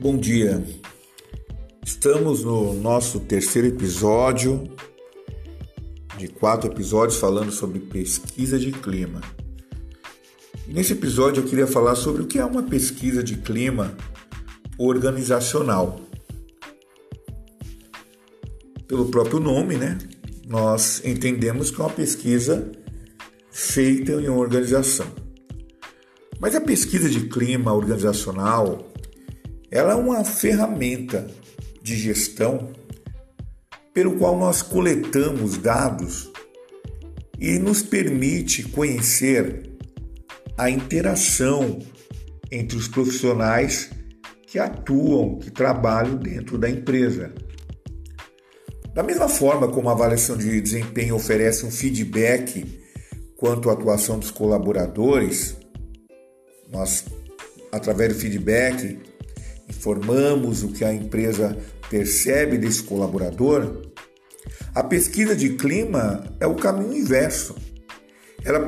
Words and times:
Bom 0.00 0.16
dia. 0.16 0.64
Estamos 1.84 2.42
no 2.42 2.72
nosso 2.72 3.20
terceiro 3.20 3.68
episódio 3.68 4.74
de 6.16 6.26
quatro 6.26 6.72
episódios 6.72 7.20
falando 7.20 7.52
sobre 7.52 7.80
pesquisa 7.80 8.58
de 8.58 8.72
clima. 8.72 9.20
Nesse 10.66 10.94
episódio 10.94 11.42
eu 11.42 11.46
queria 11.46 11.66
falar 11.66 11.96
sobre 11.96 12.22
o 12.22 12.26
que 12.26 12.38
é 12.38 12.44
uma 12.46 12.62
pesquisa 12.62 13.22
de 13.22 13.36
clima 13.36 13.94
organizacional. 14.78 16.00
Pelo 18.88 19.10
próprio 19.10 19.38
nome, 19.38 19.76
né? 19.76 19.98
Nós 20.48 21.02
entendemos 21.04 21.70
que 21.70 21.78
é 21.78 21.84
uma 21.84 21.92
pesquisa 21.92 22.72
feita 23.50 24.12
em 24.12 24.30
uma 24.30 24.40
organização. 24.40 25.06
Mas 26.40 26.54
a 26.54 26.60
pesquisa 26.62 27.06
de 27.06 27.28
clima 27.28 27.74
organizacional 27.74 28.89
ela 29.70 29.92
é 29.92 29.94
uma 29.94 30.24
ferramenta 30.24 31.30
de 31.82 31.96
gestão 31.96 32.70
pelo 33.94 34.16
qual 34.18 34.36
nós 34.38 34.62
coletamos 34.62 35.56
dados 35.58 36.30
e 37.38 37.58
nos 37.58 37.82
permite 37.82 38.64
conhecer 38.64 39.70
a 40.58 40.68
interação 40.68 41.78
entre 42.50 42.76
os 42.76 42.88
profissionais 42.88 43.90
que 44.46 44.58
atuam, 44.58 45.38
que 45.38 45.50
trabalham 45.50 46.16
dentro 46.16 46.58
da 46.58 46.68
empresa. 46.68 47.32
Da 48.92 49.02
mesma 49.02 49.28
forma 49.28 49.68
como 49.68 49.88
a 49.88 49.92
avaliação 49.92 50.36
de 50.36 50.60
desempenho 50.60 51.14
oferece 51.14 51.64
um 51.64 51.70
feedback 51.70 52.80
quanto 53.36 53.70
à 53.70 53.72
atuação 53.72 54.18
dos 54.18 54.30
colaboradores, 54.30 55.56
nós, 56.70 57.04
através 57.72 58.12
do 58.12 58.20
feedback, 58.20 58.98
informamos 59.70 60.62
o 60.62 60.68
que 60.68 60.84
a 60.84 60.92
empresa 60.92 61.56
percebe 61.88 62.58
desse 62.58 62.82
colaborador, 62.82 63.90
a 64.74 64.82
pesquisa 64.82 65.34
de 65.34 65.50
clima 65.50 66.24
é 66.38 66.46
o 66.46 66.54
caminho 66.54 66.94
inverso. 66.94 67.56
Ela 68.44 68.66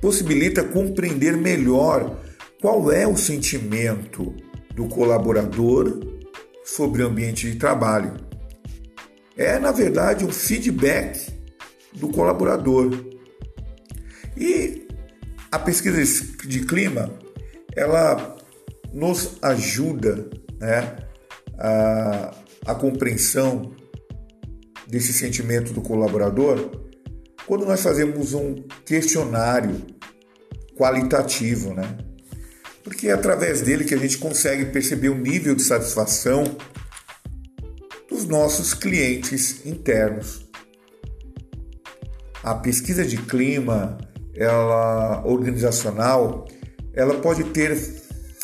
possibilita 0.00 0.62
compreender 0.64 1.36
melhor 1.36 2.20
qual 2.60 2.90
é 2.92 3.06
o 3.06 3.16
sentimento 3.16 4.34
do 4.74 4.86
colaborador 4.86 6.00
sobre 6.64 7.02
o 7.02 7.06
ambiente 7.06 7.50
de 7.50 7.58
trabalho. 7.58 8.14
É, 9.36 9.58
na 9.58 9.72
verdade, 9.72 10.24
um 10.24 10.32
feedback 10.32 11.32
do 11.92 12.08
colaborador. 12.08 12.90
E 14.36 14.86
a 15.50 15.58
pesquisa 15.58 16.00
de 16.46 16.60
clima, 16.60 17.10
ela 17.74 18.35
nos 18.96 19.36
ajuda 19.42 20.26
né, 20.58 20.96
a, 21.58 22.34
a 22.64 22.74
compreensão 22.74 23.76
desse 24.88 25.12
sentimento 25.12 25.74
do 25.74 25.82
colaborador 25.82 26.70
quando 27.46 27.66
nós 27.66 27.82
fazemos 27.82 28.32
um 28.32 28.54
questionário 28.86 29.82
qualitativo, 30.76 31.74
né? 31.74 31.98
Porque 32.82 33.08
é 33.08 33.12
através 33.12 33.60
dele 33.60 33.84
que 33.84 33.94
a 33.94 33.98
gente 33.98 34.16
consegue 34.16 34.64
perceber 34.66 35.10
o 35.10 35.14
nível 35.14 35.54
de 35.54 35.62
satisfação 35.62 36.44
dos 38.08 38.24
nossos 38.24 38.72
clientes 38.72 39.64
internos. 39.66 40.48
A 42.42 42.54
pesquisa 42.54 43.04
de 43.04 43.16
clima, 43.16 43.98
ela 44.34 45.22
organizacional, 45.26 46.46
ela 46.94 47.20
pode 47.20 47.44
ter 47.44 47.76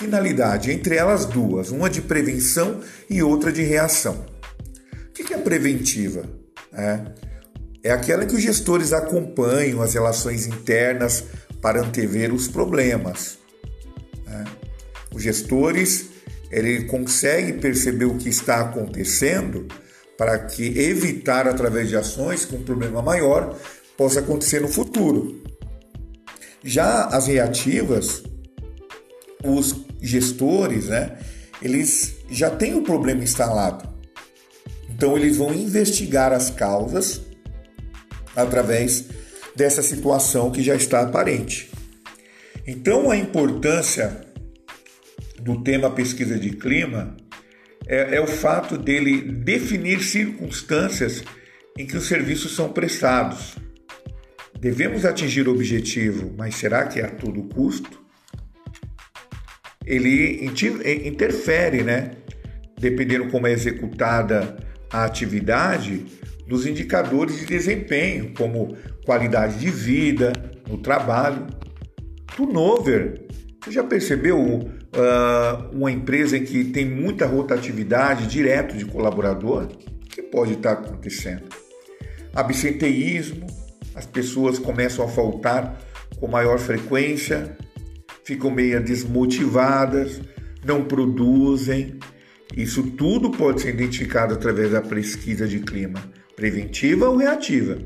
finalidade, 0.02 0.72
entre 0.72 0.96
elas 0.96 1.24
duas, 1.24 1.70
uma 1.70 1.88
de 1.88 2.02
prevenção 2.02 2.80
e 3.08 3.22
outra 3.22 3.52
de 3.52 3.62
reação. 3.62 4.26
O 5.08 5.12
que 5.12 5.32
é 5.32 5.38
preventiva? 5.38 6.24
É, 6.72 7.00
é 7.84 7.90
aquela 7.92 8.26
que 8.26 8.34
os 8.34 8.42
gestores 8.42 8.92
acompanham 8.92 9.80
as 9.80 9.94
relações 9.94 10.46
internas 10.46 11.24
para 11.60 11.80
antever 11.80 12.34
os 12.34 12.48
problemas. 12.48 13.38
É. 14.26 14.44
Os 15.14 15.22
gestores 15.22 16.06
ele 16.50 16.84
consegue 16.84 17.54
perceber 17.54 18.06
o 18.06 18.16
que 18.16 18.28
está 18.28 18.60
acontecendo 18.60 19.68
para 20.18 20.38
que 20.38 20.78
evitar 20.78 21.46
através 21.46 21.88
de 21.88 21.96
ações 21.96 22.44
que 22.44 22.56
um 22.56 22.62
problema 22.62 23.00
maior 23.00 23.56
possa 23.96 24.20
acontecer 24.20 24.60
no 24.60 24.68
futuro. 24.68 25.42
Já 26.64 27.06
as 27.06 27.26
reativas 27.26 28.22
os 29.44 29.91
gestores, 30.02 30.88
né, 30.88 31.16
eles 31.62 32.16
já 32.30 32.50
têm 32.50 32.74
o 32.74 32.82
problema 32.82 33.22
instalado. 33.22 33.88
Então 34.90 35.16
eles 35.16 35.36
vão 35.36 35.54
investigar 35.54 36.32
as 36.32 36.50
causas 36.50 37.22
através 38.36 39.06
dessa 39.54 39.82
situação 39.82 40.50
que 40.50 40.62
já 40.62 40.74
está 40.74 41.02
aparente. 41.02 41.70
Então 42.66 43.10
a 43.10 43.16
importância 43.16 44.20
do 45.40 45.62
tema 45.62 45.90
pesquisa 45.90 46.38
de 46.38 46.50
clima 46.50 47.16
é, 47.86 48.16
é 48.16 48.20
o 48.20 48.26
fato 48.26 48.78
dele 48.78 49.20
definir 49.20 50.02
circunstâncias 50.02 51.22
em 51.76 51.86
que 51.86 51.96
os 51.96 52.06
serviços 52.06 52.54
são 52.54 52.72
prestados. 52.72 53.56
Devemos 54.58 55.04
atingir 55.04 55.48
o 55.48 55.52
objetivo, 55.52 56.32
mas 56.36 56.54
será 56.54 56.86
que 56.86 57.00
é 57.00 57.04
a 57.04 57.10
todo 57.10 57.42
custo? 57.42 58.01
Ele 59.86 60.44
interfere, 61.04 61.82
né? 61.82 62.12
Dependendo 62.78 63.28
como 63.28 63.46
é 63.46 63.52
executada 63.52 64.56
a 64.90 65.04
atividade, 65.04 66.04
nos 66.46 66.66
indicadores 66.66 67.38
de 67.38 67.46
desempenho, 67.46 68.32
como 68.36 68.76
qualidade 69.04 69.58
de 69.58 69.70
vida 69.70 70.32
no 70.68 70.78
trabalho. 70.78 71.46
Turnover. 72.36 73.26
Você 73.62 73.72
já 73.72 73.84
percebeu 73.84 74.38
uh, 74.40 75.70
uma 75.72 75.90
empresa 75.90 76.36
em 76.36 76.44
que 76.44 76.64
tem 76.64 76.84
muita 76.84 77.26
rotatividade 77.26 78.26
direto 78.26 78.76
de 78.76 78.84
colaborador? 78.84 79.64
O 79.64 80.08
que 80.08 80.22
pode 80.22 80.54
estar 80.54 80.72
acontecendo? 80.72 81.44
Absenteísmo, 82.34 83.46
as 83.94 84.06
pessoas 84.06 84.58
começam 84.58 85.04
a 85.04 85.08
faltar 85.08 85.78
com 86.18 86.26
maior 86.26 86.58
frequência, 86.58 87.56
ficam 88.24 88.50
meio 88.50 88.82
desmotivadas, 88.82 90.20
não 90.64 90.84
produzem. 90.84 91.98
Isso 92.56 92.82
tudo 92.92 93.30
pode 93.30 93.62
ser 93.62 93.74
identificado 93.74 94.34
através 94.34 94.72
da 94.72 94.80
pesquisa 94.80 95.46
de 95.46 95.60
clima, 95.60 96.02
preventiva 96.36 97.08
ou 97.08 97.16
reativa. 97.16 97.78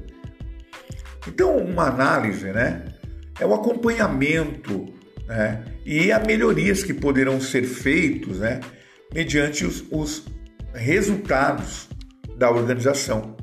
Então, 1.26 1.56
uma 1.56 1.88
análise, 1.88 2.47
né, 2.47 2.84
é 3.41 3.47
o 3.47 3.54
acompanhamento 3.54 4.92
né, 5.26 5.64
e 5.84 6.12
a 6.12 6.19
melhorias 6.20 6.82
que 6.82 6.94
poderão 6.94 7.41
ser 7.41 7.64
feitos, 7.64 8.38
né, 8.38 8.60
mediante 9.12 9.64
os, 9.64 9.84
os 9.91 10.24
resultados 10.74 11.88
da 12.36 12.50
organização. 12.50 13.36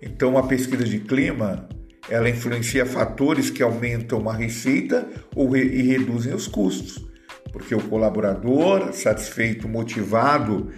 Então, 0.00 0.36
a 0.38 0.46
pesquisa 0.46 0.84
de 0.84 1.00
clima 1.00 1.68
ela 2.08 2.28
influencia 2.28 2.86
fatores 2.86 3.50
que 3.50 3.62
aumentam 3.62 4.28
a 4.28 4.34
receita 4.34 5.08
ou 5.34 5.50
re 5.50 5.62
e 5.62 5.82
reduzem 5.82 6.34
os 6.34 6.46
custos, 6.46 7.06
porque 7.52 7.74
o 7.74 7.82
colaborador 7.82 8.92
satisfeito, 8.92 9.68
motivado, 9.68 10.70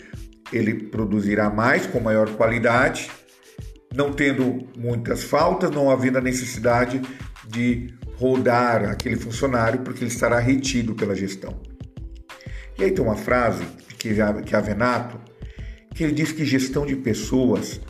ele 0.53 0.75
produzirá 0.75 1.49
mais 1.49 1.87
com 1.87 2.01
maior 2.01 2.31
qualidade, 2.31 3.11
não 3.95 4.13
tendo 4.13 4.67
muitas 4.77 5.23
faltas, 5.23 5.71
não 5.71 5.91
havendo 5.91 6.19
a 6.19 6.21
necessidade 6.21 7.01
de 7.47 7.93
rodar 8.17 8.89
aquele 8.89 9.17
funcionário, 9.17 9.81
porque 9.81 10.05
ele 10.05 10.11
estará 10.11 10.39
retido 10.39 10.95
pela 10.95 11.15
gestão. 11.15 11.61
E 12.79 12.85
aí 12.85 12.91
tem 12.91 13.05
uma 13.05 13.17
frase 13.17 13.65
que, 13.99 14.15
que 14.47 14.57
a 14.57 14.61
Venato, 14.61 15.19
que 15.95 16.05
ele 16.05 16.13
diz 16.13 16.33
que 16.33 16.45
gestão 16.45 16.87
de 16.87 16.97
pessoas 16.97 17.81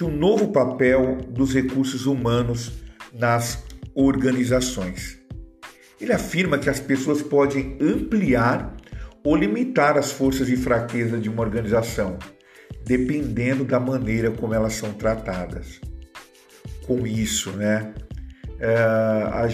que 0.00 0.04
um 0.04 0.16
novo 0.16 0.48
papel 0.48 1.18
dos 1.28 1.52
recursos 1.52 2.06
humanos 2.06 2.72
nas 3.12 3.62
organizações. 3.94 5.18
Ele 6.00 6.10
afirma 6.10 6.58
que 6.58 6.70
as 6.70 6.80
pessoas 6.80 7.20
podem 7.20 7.76
ampliar 7.78 8.74
ou 9.22 9.36
limitar 9.36 9.98
as 9.98 10.10
forças 10.10 10.48
e 10.48 10.56
fraqueza 10.56 11.18
de 11.18 11.28
uma 11.28 11.42
organização, 11.42 12.18
dependendo 12.82 13.62
da 13.62 13.78
maneira 13.78 14.30
como 14.30 14.54
elas 14.54 14.72
são 14.72 14.90
tratadas. 14.94 15.82
Com 16.86 17.06
isso, 17.06 17.50
né? 17.50 17.92
É, 18.60 19.46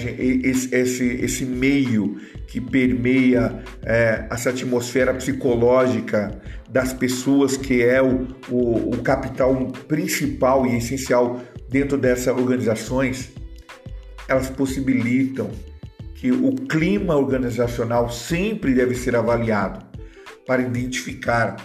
esse, 0.48 0.74
esse, 0.74 1.04
esse, 1.04 1.44
meio 1.44 2.16
que 2.48 2.60
permeia 2.60 3.62
é, 3.84 4.26
essa 4.28 4.50
atmosfera 4.50 5.14
psicológica 5.14 6.40
das 6.68 6.92
pessoas, 6.92 7.56
que 7.56 7.84
é 7.84 8.02
o, 8.02 8.26
o, 8.50 8.90
o 8.90 9.02
capital 9.02 9.54
principal 9.86 10.66
e 10.66 10.76
essencial 10.76 11.40
dentro 11.68 11.96
dessas 11.96 12.36
organizações, 12.36 13.30
elas 14.28 14.50
possibilitam 14.50 15.50
que 16.14 16.32
o 16.32 16.54
clima 16.54 17.14
organizacional 17.14 18.10
sempre 18.10 18.74
deve 18.74 18.96
ser 18.96 19.14
avaliado 19.14 19.86
para 20.44 20.62
identificar 20.62 21.56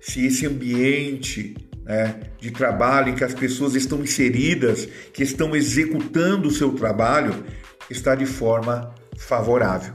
se 0.00 0.26
esse 0.26 0.46
ambiente 0.46 1.54
né, 1.84 2.20
de 2.38 2.50
trabalho 2.50 3.10
em 3.10 3.14
que 3.14 3.24
as 3.24 3.34
pessoas 3.34 3.74
estão 3.74 4.02
inseridas, 4.02 4.86
que 5.12 5.22
estão 5.22 5.54
executando 5.54 6.48
o 6.48 6.52
seu 6.52 6.72
trabalho, 6.72 7.44
está 7.88 8.14
de 8.14 8.26
forma 8.26 8.94
favorável. 9.16 9.92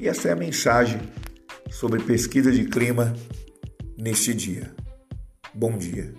E 0.00 0.08
essa 0.08 0.28
é 0.28 0.32
a 0.32 0.36
mensagem 0.36 1.00
sobre 1.70 2.02
pesquisa 2.02 2.50
de 2.50 2.64
clima 2.64 3.14
neste 3.96 4.34
dia. 4.34 4.74
Bom 5.54 5.78
dia. 5.78 6.12